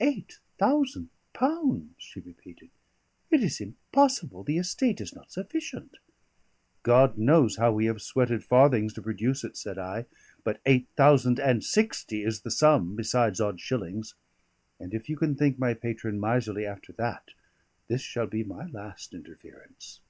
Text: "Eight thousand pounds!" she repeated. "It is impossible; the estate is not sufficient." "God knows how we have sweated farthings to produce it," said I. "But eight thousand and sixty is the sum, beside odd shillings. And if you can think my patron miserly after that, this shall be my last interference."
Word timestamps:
"Eight 0.00 0.40
thousand 0.58 1.10
pounds!" 1.32 1.94
she 1.96 2.18
repeated. 2.18 2.70
"It 3.30 3.40
is 3.40 3.60
impossible; 3.60 4.42
the 4.42 4.58
estate 4.58 5.00
is 5.00 5.14
not 5.14 5.30
sufficient." 5.30 5.98
"God 6.82 7.16
knows 7.16 7.54
how 7.54 7.70
we 7.70 7.84
have 7.86 8.02
sweated 8.02 8.42
farthings 8.42 8.92
to 8.94 9.00
produce 9.00 9.44
it," 9.44 9.56
said 9.56 9.78
I. 9.78 10.06
"But 10.42 10.60
eight 10.66 10.88
thousand 10.96 11.38
and 11.38 11.62
sixty 11.62 12.24
is 12.24 12.40
the 12.40 12.50
sum, 12.50 12.96
beside 12.96 13.40
odd 13.40 13.60
shillings. 13.60 14.16
And 14.80 14.92
if 14.92 15.08
you 15.08 15.16
can 15.16 15.36
think 15.36 15.56
my 15.56 15.74
patron 15.74 16.18
miserly 16.18 16.66
after 16.66 16.92
that, 16.94 17.28
this 17.86 18.00
shall 18.02 18.26
be 18.26 18.42
my 18.42 18.66
last 18.66 19.14
interference." 19.14 20.00